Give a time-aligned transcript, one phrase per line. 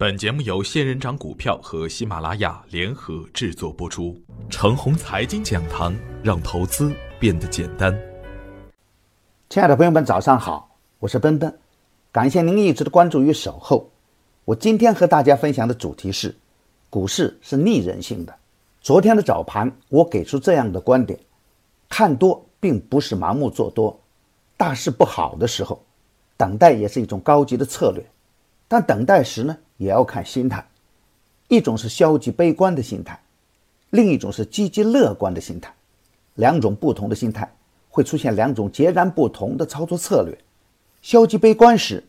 [0.00, 4.16] 本节目由仙人掌股票和喜马拉雅联合制作播出。
[4.48, 7.92] 程红财经讲堂，让投资变得简单。
[9.50, 11.52] 亲爱的朋友们，早上好，我是奔奔，
[12.12, 13.90] 感谢您一直的关注与守候。
[14.44, 16.32] 我今天和大家分享的主题是：
[16.88, 18.32] 股市是逆人性的。
[18.80, 21.18] 昨天的早盘，我给出这样的观点：
[21.88, 23.98] 看多并不是盲目做多，
[24.56, 25.82] 大势不好的时候，
[26.36, 28.06] 等待也是一种高级的策略。
[28.68, 29.58] 但等待时呢？
[29.78, 30.64] 也要看心态，
[31.48, 33.18] 一种是消极悲观的心态，
[33.90, 35.74] 另一种是积极乐观的心态。
[36.34, 37.50] 两种不同的心态
[37.88, 40.36] 会出现两种截然不同的操作策略。
[41.00, 42.04] 消极悲观时，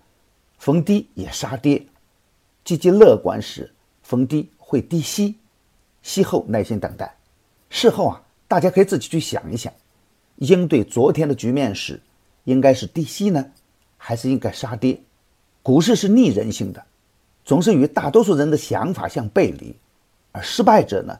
[0.57, 1.79] 逢低也杀跌；
[2.65, 3.71] 积极乐观时，
[4.03, 5.35] 逢低会低吸，
[6.03, 7.15] 吸后耐心等待。
[7.69, 9.71] 事后啊，大家可以自己去想一想，
[10.37, 11.99] 应对昨天的局面时，
[12.43, 13.45] 应该是低吸呢，
[13.97, 14.99] 还是应该杀跌？
[15.61, 16.83] 股市是逆人性的。
[17.49, 19.75] 总是与大多数人的想法相背离，
[20.31, 21.17] 而失败者呢，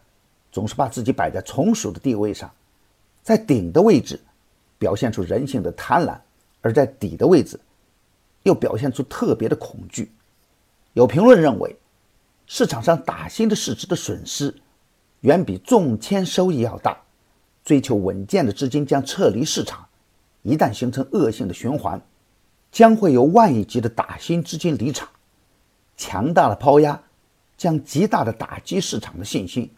[0.52, 2.53] 总是把自己摆在从属的地位上，
[3.23, 4.19] 在顶的位置
[4.77, 6.19] 表现出人性的贪婪，
[6.61, 7.59] 而在底的位置
[8.44, 10.11] 又表现出特别的恐惧。
[10.94, 11.75] 有评论认为，
[12.45, 14.53] 市场上打新的市值的损失
[15.22, 16.95] 远比中签收益要大，
[17.66, 19.83] 追求稳健的资金将撤离市场，
[20.44, 22.00] 一旦形成恶性的循环，
[22.72, 25.09] 将会有万亿级的打新资金离场。
[26.00, 26.97] 强大的抛压
[27.58, 29.69] 将极大的打击市场的信心，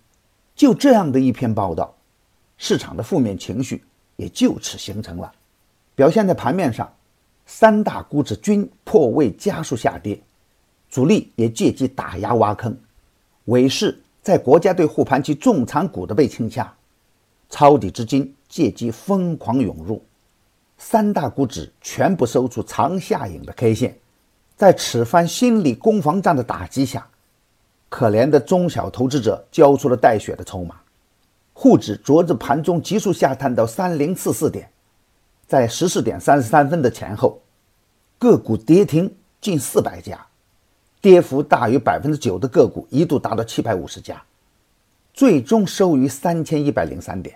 [0.55, 1.91] 就这样的一篇报道，
[2.57, 3.83] 市场的负面情绪
[4.17, 5.33] 也就此形成了。
[5.95, 6.93] 表现在盘面上，
[7.47, 10.21] 三大股指均破位加速下跌，
[10.91, 12.77] 主力也借机打压挖坑。
[13.45, 16.71] 尾市在国家队护盘及重仓股的背景下，
[17.49, 20.05] 抄底资金借机疯狂涌入，
[20.77, 23.97] 三大股指全部收出长下影的 K 线。
[24.61, 27.07] 在此番心理攻防战的打击下，
[27.89, 30.75] 可怜的中小投资者交出了带血的筹码。
[31.51, 34.69] 沪指昨日盘中急速下探到三零四四点，
[35.47, 37.41] 在十四点三十三分的前后，
[38.19, 39.11] 个股跌停
[39.41, 40.27] 近四百家，
[41.01, 44.21] 跌幅大于百分之九的个股一度达到七百五十家，
[45.11, 47.35] 最终收于三千一百零三点。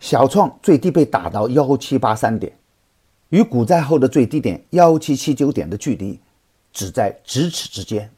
[0.00, 2.52] 小创最低被打到幺七八三点，
[3.28, 6.18] 与股灾后的最低点幺七七九点的距离。
[6.72, 8.10] 只在咫尺之间。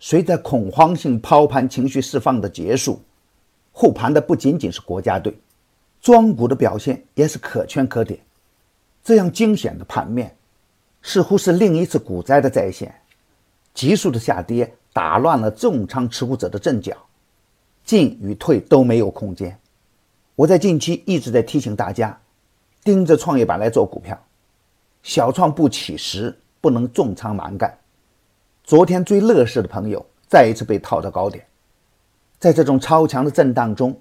[0.00, 3.02] 随着恐慌性抛盘情绪释放的结束，
[3.72, 5.36] 护盘的不仅仅是国家队，
[6.00, 8.20] 庄股的表现也是可圈可点。
[9.02, 10.36] 这样惊险的盘面，
[11.02, 12.94] 似乎是另一次股灾的再现。
[13.74, 16.96] 急速的下跌打乱了重仓持股者的阵脚，
[17.84, 19.58] 进与退都没有空间。
[20.36, 22.20] 我在近期一直在提醒大家，
[22.84, 24.20] 盯着创业板来做股票，
[25.02, 26.38] 小创不起时。
[26.60, 27.76] 不能重仓蛮干。
[28.64, 31.44] 昨天追乐视的朋友再一次被套到高点，
[32.38, 33.98] 在这种超强的震荡中，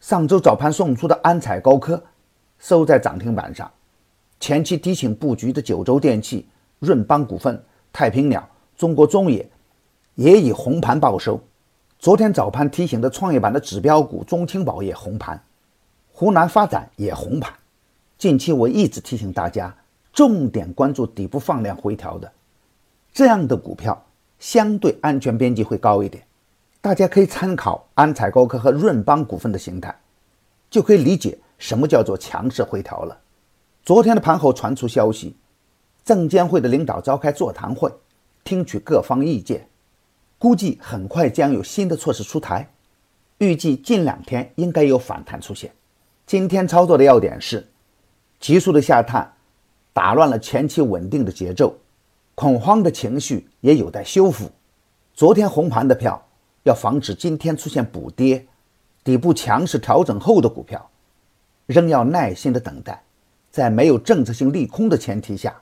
[0.00, 2.02] 上周早盘送出的安彩高科
[2.58, 3.70] 收在涨停板上。
[4.40, 6.48] 前期提醒布局的九州电器、
[6.80, 8.46] 润邦股份、太平鸟、
[8.76, 9.48] 中国中冶
[10.16, 11.40] 也以红盘报收。
[11.98, 15.42] 昨天早盘提醒的创业板的指标股中青宝也红盘，
[16.12, 17.52] 湖南发展也红盘。
[18.18, 19.74] 近期我一直提醒大家。
[20.14, 22.32] 重点关注底部放量回调的
[23.12, 24.06] 这样的股票，
[24.38, 26.24] 相对安全边际会高一点。
[26.80, 29.94] 大家可以参考安采高科和润邦股份的形态，
[30.70, 33.18] 就可以理解什么叫做强势回调了。
[33.82, 35.34] 昨天的盘后传出消息，
[36.04, 37.92] 证监会的领导召开座谈会，
[38.44, 39.68] 听取各方意见，
[40.38, 42.70] 估计很快将有新的措施出台，
[43.38, 45.72] 预计近两天应该有反弹出现。
[46.26, 47.68] 今天操作的要点是
[48.38, 49.33] 急速的下探。
[49.94, 51.72] 打乱了前期稳定的节奏，
[52.34, 54.50] 恐慌的情绪也有待修复。
[55.14, 56.20] 昨天红盘的票，
[56.64, 58.44] 要防止今天出现补跌，
[59.04, 60.90] 底部强势调整后的股票，
[61.66, 63.00] 仍要耐心的等待。
[63.52, 65.54] 在没有政策性利空的前提下，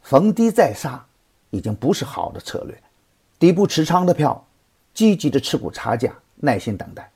[0.00, 1.04] 逢低再杀
[1.50, 2.82] 已经不是好的策略。
[3.38, 4.42] 底部持仓的票，
[4.94, 7.10] 积极的持股差价，耐心等待。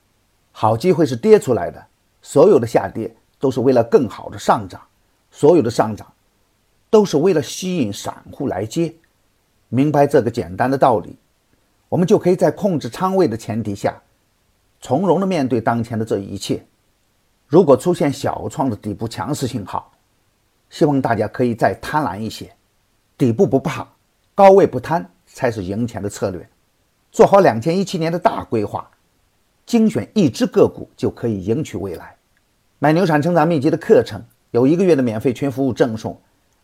[0.53, 1.83] 好机会是跌出来的，
[2.21, 4.79] 所有的下跌都是为了更好的上涨，
[5.31, 6.07] 所有的上涨。
[6.91, 8.93] 都是为了吸引散户来接，
[9.69, 11.17] 明白这个简单的道理，
[11.89, 13.97] 我们就可以在控制仓位的前提下，
[14.81, 16.63] 从容的面对当前的这一切。
[17.47, 19.93] 如果出现小创的底部强势信号，
[20.69, 22.53] 希望大家可以再贪婪一些，
[23.17, 23.87] 底部不怕，
[24.35, 26.49] 高位不贪才是赢钱的策略。
[27.13, 28.89] 做好两千一七年的大规划，
[29.65, 32.17] 精选一只个股就可以赢取未来。
[32.79, 34.21] 买牛产成长秘籍的课程，
[34.53, 36.21] 有一个月的免费群服务赠送。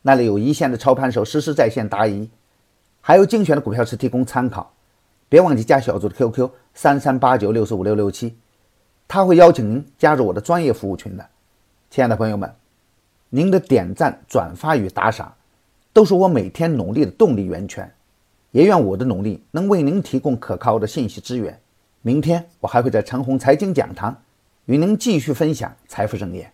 [0.06, 2.30] 那里有一线的操盘手实时在线答疑，
[3.00, 4.72] 还有精选的股票池提供参考。
[5.28, 8.36] 别忘记加小组的 QQ 三三八九六四五六六七，
[9.08, 11.26] 他会邀请您加入我的专业服务群的。
[11.90, 12.54] 亲爱的朋友们，
[13.30, 15.34] 您的点赞、转发与打赏，
[15.92, 17.92] 都是我每天努力的动力源泉。
[18.52, 21.60] 也愿我的努力能为您提供可靠的信息资源。
[22.02, 24.16] 明天我还会在陈红财经讲堂
[24.66, 26.52] 与您继续分享财富盛宴。